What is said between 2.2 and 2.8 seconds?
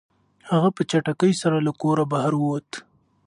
ووت.